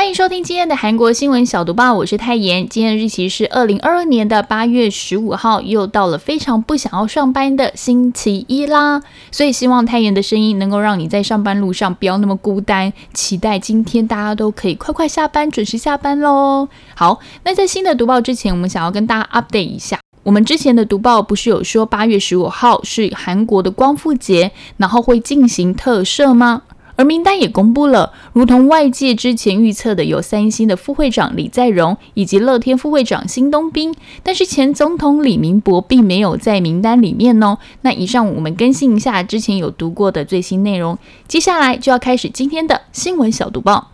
[0.00, 2.66] 欢迎收听今天的韩国新闻小读报，我是泰妍。
[2.66, 9.02] 今天的日期是二零二二年的八月十五号，又到了非常不想要上班的星期一啦。
[9.30, 12.90] 所以希望泰妍的声音能够让你在上班路上不要那么孤单。
[13.12, 16.66] 期待今天大家都可以快快下班，准时下班喽。
[16.94, 26.62] 好，那在新的读报之前，我们想要跟大家 update 一下，我们之前的读报不是有说八月十五号是韩国的光复节，然后会进行特赦吗？
[27.00, 37.56] 而名单也公布了，如同外界之前预测的，有三星的副会长李在镕以及乐天副会长辛东斌，但是前总统李明博并没有在名单里面哦。
[37.80, 43.92] 那以上我们更新一下之前有读过的最新内容，接下来就要开始今天的新闻小读报。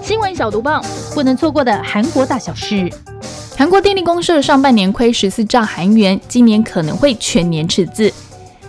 [0.00, 0.80] 新闻小读报，
[1.12, 2.88] 不能错过的韩国大小事。
[3.56, 8.12] 韩国电力公社上半年亏十四兆韩元，今年可能会全年赤字。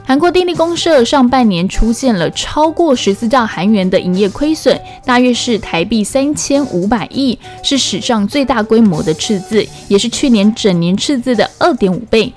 [0.05, 12.31] 韩国电力公社上半年出现了超过十四兆韩元的营业亏损，大约是台币三千五百亿，是史上最大规模的赤字，也是去年整年赤字的二点五倍。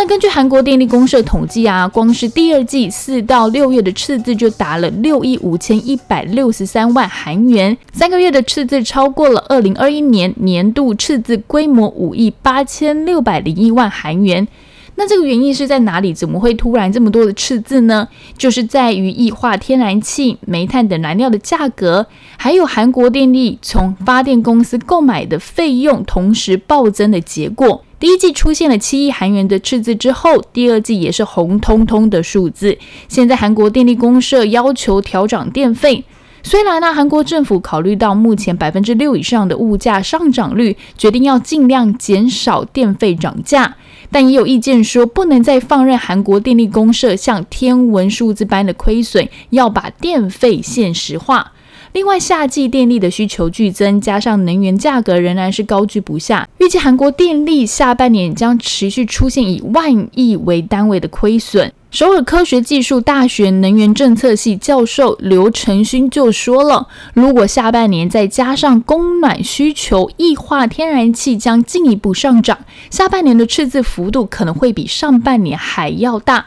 [0.00, 14.48] 那根据韩国电力公社统计啊，光是第二季四到六月的赤字就达了六亿五千一百六十三万韩元，三个月的赤字超过了二零二一年年度赤字规模五亿八千六百零一万韩元。
[14.94, 16.14] 那这个原因是在哪里？
[16.14, 18.08] 怎么会突然这么多的赤字呢？
[18.38, 22.06] 就是在于液化天然气、煤炭等燃料的价格，
[22.38, 27.84] 还有韩国电力从发电公司购买的费用同时暴增的结果。
[28.00, 32.78] 第一季出现了七亿韩元的赤字之后，第二季也是红彤彤的数字。
[33.08, 36.02] 现在韩国电力公社要求调涨电费，
[36.42, 43.76] 虽然呢，韩国政府考虑到目前百分之六以上的物价上涨率，决定要尽量减少电费涨价，
[44.10, 51.52] 但也有意见说，不能再放任韩国电力公社像天文数字般的亏损，要把电费现实化。
[51.92, 61.72] 另外，夏季电力的需求剧增，加上能源价格仍然是高居不下，预计韩国电力下半年将持续出现以万亿为单位的亏损。
[61.90, 72.56] 首尔科学技术大学能源政策系教授刘成勋就说了，如果下半年再加上供暖需求，液化天然气将进一步上涨，
[72.90, 76.46] 下半年的赤字幅度可能会比上半年还要大。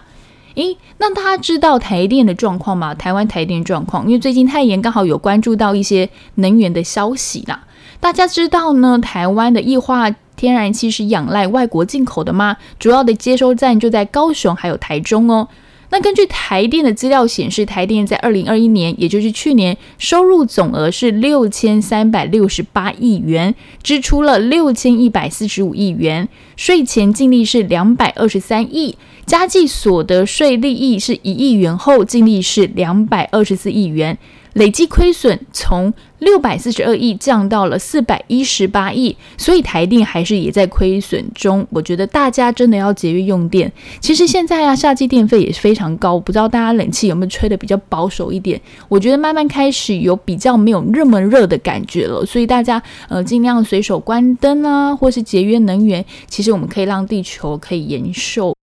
[0.55, 2.93] 诶，那大家知道台电的状况吗？
[2.93, 7.63] 台湾台电状况，因为最近太严，刚好有关注到一些能源的消息啦。
[7.99, 12.57] 大家知道呢，台湾的液化天然气是仰赖外国进口的吗？
[12.77, 15.47] 主要的接收站就在高雄还有台中哦。
[15.93, 28.97] 那根据台电的资料显示，台电在二零二一年，也就是去年，收入总额是六千三百六十八亿元，支出了六千一百四十五亿元，税前净利是两百二十三亿。
[29.27, 34.17] 加计所得税利益是一亿元后，净利是两百二十四亿元，
[34.53, 41.65] 累计亏损从六百四十二亿降到了四百一十八亿，所以台电还是也在亏损中。
[41.69, 43.71] 我觉得大家真的要节约用电。
[43.99, 48.59] 其实现在啊，夏季电费也是非常高，不知道大家冷气有没有吹的比较保守一点？
[48.87, 56.05] 我觉得慢慢开始有比较没有那么热的感觉了，所以大家呃尽量随手关灯啊，或是节约能源。
[56.27, 58.55] 其实我们可以让地球可以延寿。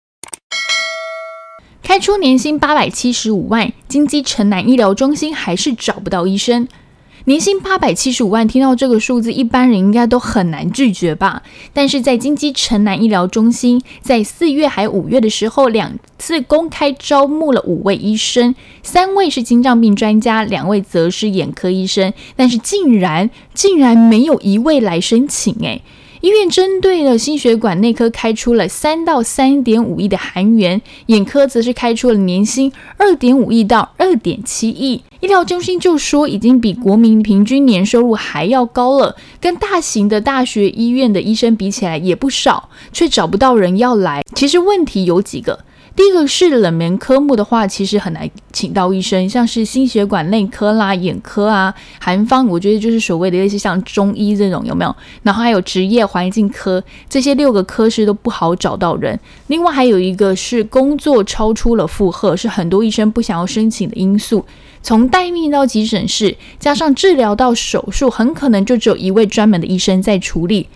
[1.89, 6.67] 开出年薪八百七十五万，金鸡城南医疗中心还是找不到医生。
[7.25, 11.41] 年薪八百七十五万，听到这个数字，一般人应该都很难拒绝吧？
[11.73, 25.81] 但是在金鸡城南医疗中心，在四月还五月的时候，两次公开招募了五位医生，三位是心脏病专家，两位则是眼科医生，但是竟然竟然没有一位来申请，诶。
[26.21, 35.01] 医院针对了心血管内科开出了三到三点五亿的韩元，眼科则是开出了年薪二点五亿到二点七亿。
[35.21, 44.21] 医疗中心就说已经比国民平均年收入还要高了，跟大型的大学医院的医生比起来也不少，却找不到人要来。
[44.35, 45.59] 其实问题有几个。
[45.99, 54.95] 第一个是冷门科目的话，其实很难请到医生，像是心血管内科啦、眼科啊、韩方，我觉得就是所谓的类似像中医这种有没有？
[55.23, 59.19] 然后还有职业环境科，这些六个科室都不好找到人。
[59.47, 64.45] 另外还有一个是工作超出了负荷，是很多医生不想要申请的因素。
[64.81, 70.69] 从待命到急诊室，加上治疗到手术，很可能就只有一位专门的医生在处理。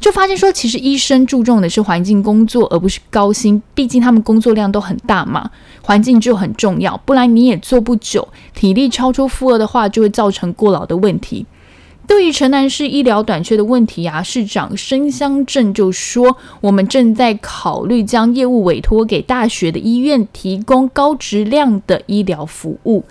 [0.00, 3.62] 就发现说，其实医生注重的是环境工作，而不是高薪。
[3.74, 5.50] 毕竟他们工作量都很大嘛，
[5.82, 6.96] 环境就很重要。
[7.04, 11.44] 不然你也做不久，体力超出负荷的话，就会造成过劳的问题。
[12.06, 23.04] 对于城南市医疗短缺的问题啊，市长申乡镇就说，我们正在考虑将业务委托给大学的医院，提供高质量的医疗服务。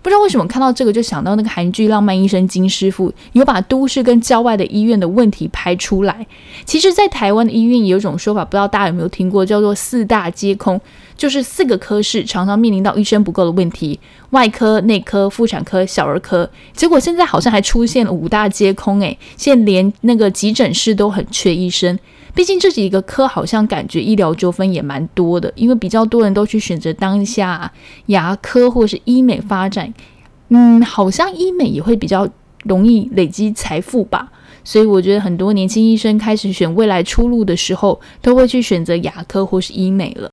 [0.00, 6.26] 不知道为什么看到这个就想到那个韩剧《浪漫医生金师傅》，有把都市跟郊外的医院的问题拍出来。
[6.64, 10.80] 其实，在台湾的医院也有一种说法，不知道大家有没有听过，叫做“四大皆空”，
[11.18, 13.98] 就是四个科室常常面临到医生不够的问题：
[14.30, 16.48] 外科、内科、妇产科、小儿科。
[16.72, 21.98] 结果现在好像还出现了五大皆空，诶，现在连那个急诊室都很缺医生。
[22.38, 27.72] 毕竟这几个科好像感觉医疗纠纷也蛮多的，因为比较多人都去选择当下
[28.06, 29.92] 牙科或是医美发展，
[30.50, 32.28] 嗯，好像医美也会比较
[32.62, 34.30] 容易累积财富吧。
[34.62, 40.30] 所以我觉得很多年轻医生开始选未来出路的时候，都会去选择牙科或是医美了。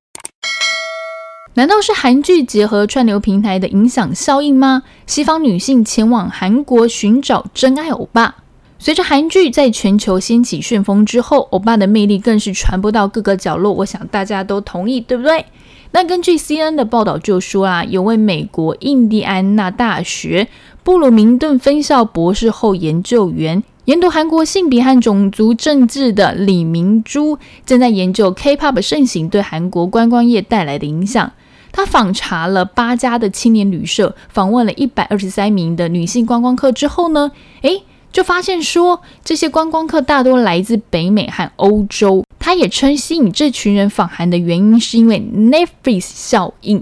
[1.56, 4.84] 难道是韩剧结合串流平台的影响效应吗？
[5.08, 8.36] 西方女性前往韩国寻找真爱欧巴。
[8.78, 13.72] 随着韩剧在全球掀起旋风之后，欧巴的魅力更是传播到各个角落。
[13.72, 15.46] 我想大家都同意，对不对？
[15.92, 20.50] 那根据 C N 的报道就说啊，有位美国印第安纳大学
[20.84, 31.32] 布鲁明顿分校博士后研究员，研读韩国性别和种族政治的李明珠，正在研究 K-pop 盛行对韩国观光业带来的影响。
[31.72, 37.32] 他访查了八家的青年旅社，访问了一百二十三名的女性观光客之后呢，
[37.62, 37.82] 诶。
[38.16, 42.24] 就发现说，这些观光客大多来自北美和欧洲。
[42.40, 46.82] 他也称吸引这群人访韩的原因是因为 Netflix 效应。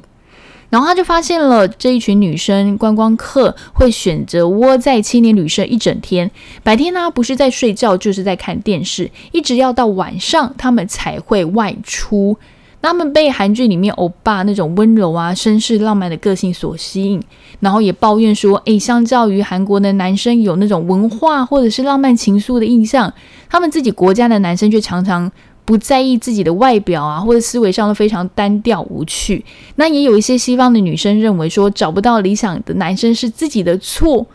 [0.69, 6.29] 然后他就发现了这一群女生观光客会选择窝在青年旅社一整天，
[6.61, 12.37] 白天呢不是在睡觉就是在看电视，一直要到晚上他们才会外出。
[12.83, 17.23] 他们被韩剧里面欧巴那种温柔啊、绅士、浪漫的个性所吸引，
[17.61, 23.11] 然后也抱怨说：“诶，相较于韩国的男生有那种文化或者是浪漫情愫的印象，
[23.49, 25.31] 他们自己国家的男生却常常
[25.63, 29.45] 不在意自己的外表啊，或者思维上都非常单调无趣。”
[29.77, 34.27] 那也有一些西方的女生认为说，找不到理想的男生是自己的错，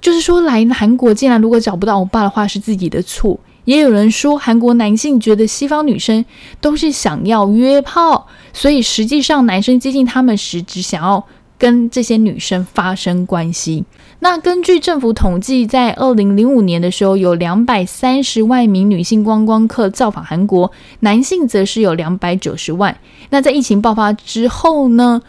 [0.00, 3.38] 就是说来韩国竟然如果找不到欧巴的话是自己的错。
[3.64, 6.24] 也有人说，韩国男性觉得西方女生
[6.60, 11.24] 都是想要约炮，所以实际上男生接近他们时，只想要
[11.56, 13.84] 跟这些女生发生关系。
[14.20, 20.70] 那根据政府统计，在二零零五年的时候，有两百三十万名女性观光客造访韩国，
[21.00, 22.96] 男性则是有两百九十万。
[23.30, 25.22] 那在疫情爆发之后呢？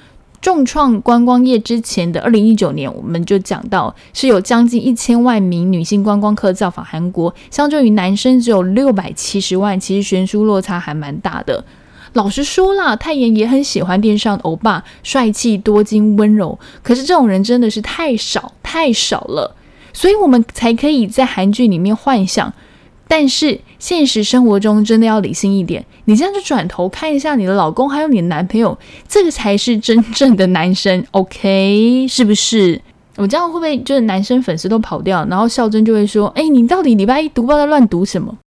[0.46, 11.66] 重创观光业之前的二零一九年，我们就讲到是有将近一千万名女性观光客造访韩国，相对于男生只有六百七十万，其实悬殊落差还蛮大的。
[12.14, 19.56] 老实说啦，泰妍也很喜欢电视上的欧巴，帅气多金温柔，可是这种人真的是太少太少了，
[19.94, 22.54] 所以我们才可以在韩剧里面幻想。
[23.08, 32.08] 但是现实生活中真的要理性一点，你这样就转头看一下你的老公还有你的男朋友，这个才是真正的男生， OK？
[32.10, 32.82] 是不是？
[33.18, 38.38] 我这样会不会就是男生粉丝都跑掉，然后孝真就会说：“哎，你到底礼拜一读报在乱读什么？”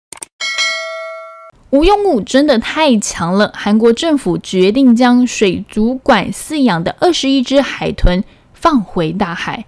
[1.70, 8.22] 吴用武真的太强了，韩国政府决定将水族馆饲养的二十一只海豚
[8.52, 9.64] 放回大海。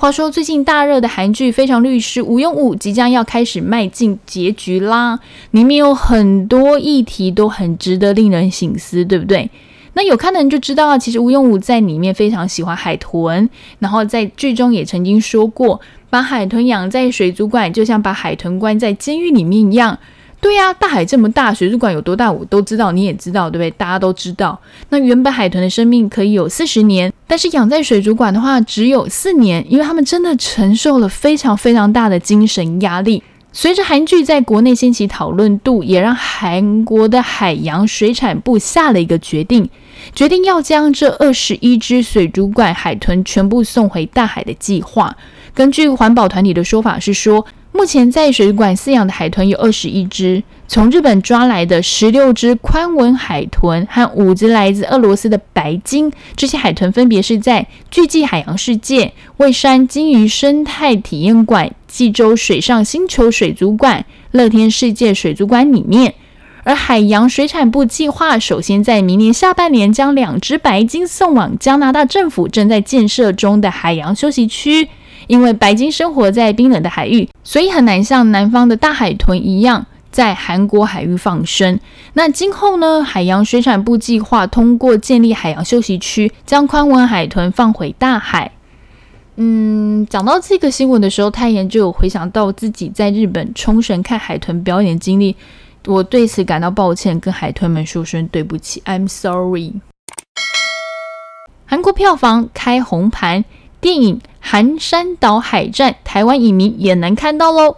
[0.00, 9.50] 话说，最近大热的韩剧《非常律师吴用武》即将要开始迈进结局啦，里面有很多议题都很值得令人醒思，对不对？
[9.92, 13.46] 那有看的人就知道，其实吴用武在里面非常喜欢海豚，
[13.78, 15.78] 然后在剧中也曾经说过，
[16.08, 19.98] 把海豚养在水族馆就像把海豚关在监狱里面一样。
[20.40, 23.70] 对呀，大海这么大，水族馆有多大，我都知道，你也知道，对不对？
[23.72, 24.58] 大家都知道。
[24.88, 33.22] 那原本海豚的生命可以有四十年，但是养在水族馆的话只有四年，因为他们真的承受了非常非常大的精神压力。
[33.52, 39.68] 随着韩剧在国内掀起讨论度，也让韩国的海洋水产部下了一个决定，
[40.14, 45.14] 决定要将这二十一只水族馆海豚全部送回大海的计划。
[45.52, 47.46] 根据环保团体的说法是说。
[47.80, 56.12] 目前在水族馆饲养的海豚有二十一只，从日本抓来的十六只宽吻海豚和五只来自俄罗斯的白鲸。
[56.36, 66.12] 这些海豚分别是在巨济海洋世界、蔚山鲸鱼生态体验馆、济州水上星球水族馆、乐天世界水族馆里面。
[66.64, 74.86] 而海洋水产部计划首先在明年下半年将两只白鲸送往加拿大政府正在建设中的海洋休息区。
[75.26, 81.80] 因为白鲸生活在冰冷的海域，所以很难像南方的大海豚一样在韩国海域放生。
[82.12, 88.52] 那今后呢，海洋水产部计划通过建立海洋休息区，将宽吻海豚放回大海。
[89.34, 95.34] 嗯，讲到这个新闻的时候，泰妍就有回想到自己在日本冲绳看海豚表演的经历，
[95.86, 99.72] 我对此感到抱歉，跟海豚们说声对不起，I'm sorry。
[101.66, 103.44] 韩国票房开红盘，
[103.80, 104.18] 电影
[104.52, 107.76] 《寒山岛海战》台湾影迷也能看到喽。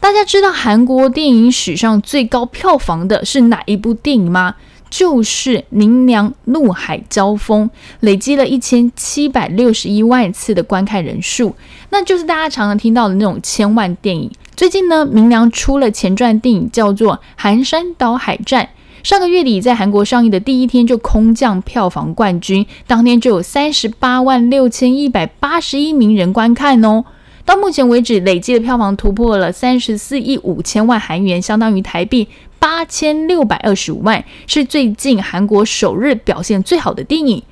[0.00, 4.54] 大家知道韩国电影史上最高票房的是哪一部电影吗？
[4.88, 7.68] 就是《宁娘怒海交锋》，
[8.00, 11.54] 累积了一千七百六十一万次的观看人数，
[11.90, 14.30] 那就是大家常常听到的那种千万电影。
[14.56, 18.64] 最近呢，明良出了前传电影，叫做《寒山岛海战》。
[19.04, 27.04] 上个月底在韩国上映的第一天就空降票房冠军，当天就有三十八万六千一百八十一名人观看哦。
[27.44, 32.26] 到目前为止，累计的票房突破了三十四亿五千万韩元，相当于台币
[32.58, 37.42] 八千六百二十五万，是最近韩国首日表现最好的电影。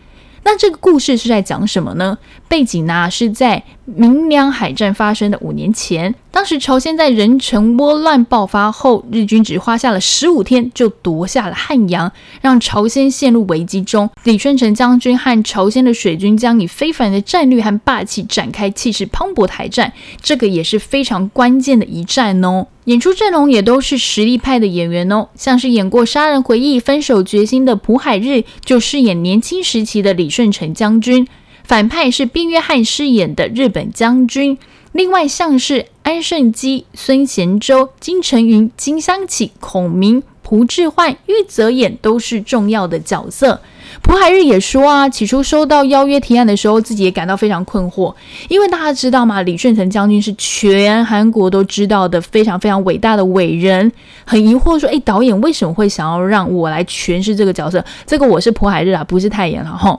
[0.45, 2.17] 那这个故事是在讲什么呢？
[2.49, 14.09] 背景呢是在明良海战发生的五年前，当时朝鲜在仁城倭乱爆发后，日军只花下了十五天就夺下了汉阳，让朝鲜陷入危机中。
[14.23, 22.69] 李舜臣将军和朝鲜的水军将以非凡的战略和霸气展开气势磅礴的海战，这个也是非常关键的一战哦。
[22.85, 31.27] 演出阵容也都是实力派的演员哦，像是演过《杀人回忆》《分手决心》的朴海日就饰演年轻时期的李舜臣将军，
[31.65, 34.59] 反派是边约翰饰演的日本将军。
[34.93, 43.63] 另外像是安胜基、孙贤周、金城云、金香启、孔明、朴智焕、玉泽演都是重要的角色。
[44.03, 48.15] 朴海日也说啊，起初收到邀约提案的时候，自己也感到非常困惑，
[48.49, 49.41] 因为大家知道吗？
[49.43, 53.91] 李舜臣将军是全韩国都知道的非常非常伟大的伟人，
[54.27, 57.83] 很疑惑说，哎，导演为什么会想要让我来诠释这个角色？
[58.07, 59.99] 这个我是朴海日啊，不是太妍了哈。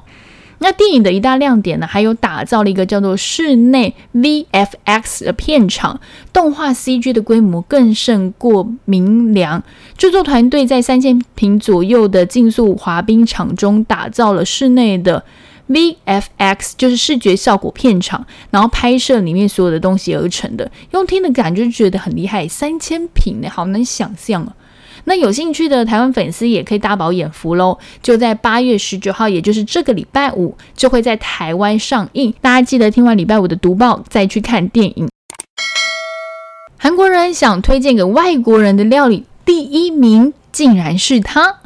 [0.59, 5.99] 那电影的一大亮点呢，还有打造了一个叫做室内 VFX 的片场，
[6.31, 9.61] 动画 CG 的规模更胜过明良。
[9.97, 15.23] 制作团队在三千平左右的竞速滑冰场中打造了室内的
[15.69, 20.71] VFX，就是视觉效果片场，然后拍摄里面所有的东西而成的。
[20.91, 24.55] 用听的感觉就觉得很厉害，三千平呢，好难想象啊。
[25.05, 27.77] 那有兴趣的台湾粉丝也可以大饱眼福喽！
[28.01, 32.33] 就在八月十九号，也就是这个礼拜五，就会在台湾上映。
[32.41, 35.09] 大家记得听完礼拜五的读报再去看电影。
[36.77, 41.59] 韩国人想推荐给外国人的料理，第一名竟然是他。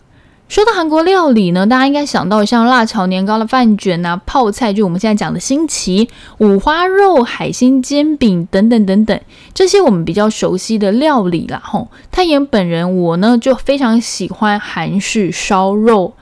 [0.50, 9.20] 说到韩国料理呢，大家应该想到像辣炒年糕的饭卷啊、泡菜，就我们现在讲的新奇五花肉、海鲜煎饼等等等等，
[9.54, 11.62] 这些我们比较熟悉的料理啦。
[11.62, 16.14] 吼，泰妍本人我呢就非常喜欢韩式烧肉。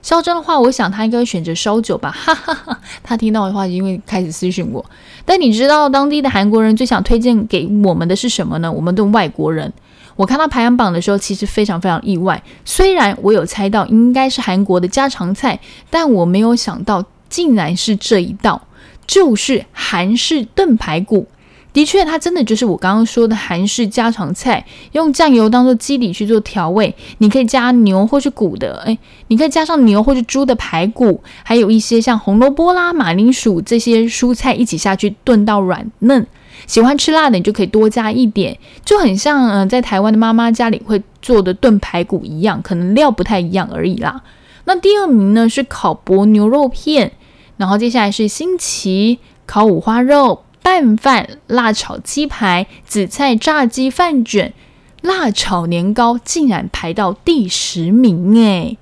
[0.00, 2.10] 肖真的话，我想他应该会选择烧酒吧。
[2.10, 4.84] 哈哈哈，他听到的话，因为开始私讯我。
[5.24, 8.70] 但你知道当地的韩国人最想推荐给我们的是什么呢？
[8.70, 9.72] 我们的外国人。
[10.16, 12.42] 我看到排行榜的时候，其实非常非常意外。
[12.64, 15.58] 虽然我有猜到应该是韩国的家常菜，
[15.90, 18.62] 但我没有想到竟然是这一道，
[19.06, 21.26] 就是韩式炖排骨。
[21.72, 26.94] 的确，它真的就是我刚刚说的韩式家常菜，用酱油当做基底去做调味。
[27.16, 36.26] 你可以加牛或是骨的，诶，你可以加上牛或是猪的排骨，还有一些像红萝卜啦、马铃薯这些蔬菜一起下去炖到软嫩。
[36.66, 44.22] 喜欢吃辣的，你就可以多加一点，就很像嗯，在台湾的妈妈家里会做的炖排骨一样，可能料不太一样而已啦。
[44.64, 47.12] 那第二名呢是烤薄牛肉片，
[47.56, 54.54] 然后接下来是新奇烤五花肉拌饭、辣炒鸡排、紫菜炸鸡饭卷、
[55.00, 58.78] 辣炒年糕，竟然排到第十名诶。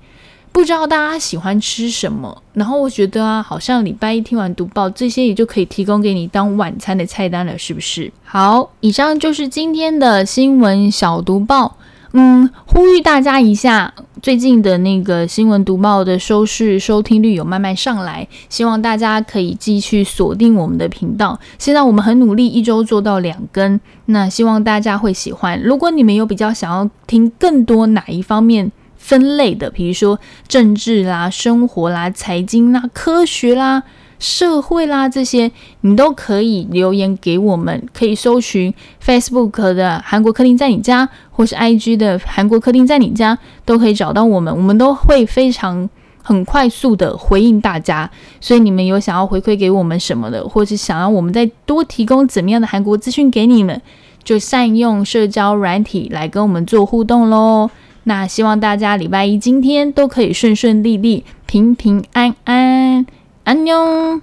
[0.51, 8.11] 不知道大家喜欢吃什么，然后我觉得啊，好像礼拜一听完读报，这些也就可以提供给你当晚餐的菜单了，是不是？
[8.23, 11.77] 好，以上就是今天的新闻小读报。
[12.13, 21.39] 嗯，呼吁大家一下，最近的那个新闻读报的收视收听率有慢慢上来，希望大家可以继续锁定我们的频道。
[21.57, 25.57] 现在我们很努力，一周做到两更，那希望大家会喜欢。
[25.63, 28.69] 如果你们有比较想要听更多哪一方面？
[29.01, 33.81] 分类的，比如说政治啦、生活啦、财经啦、科学啦、
[34.19, 37.83] 社会啦这些，你都可以留言给我们。
[37.91, 44.55] 可以搜寻 Facebook 的韩国客厅在你家，或是 IG 的韩国客厅在你家，都可以找到我们。
[44.55, 45.89] 我们都会非常
[46.21, 48.09] 很快速的回应大家。
[48.39, 53.81] 所以你们有想要回馈给我们什么的，或是想要我们再多提供怎么样的韩国资讯给你们，
[54.23, 57.69] 就善用社交软体来跟我们做互动喽。
[58.05, 63.05] 那希望大家礼拜一今天都可以顺顺利利、平平安安，
[63.43, 64.21] 安妞。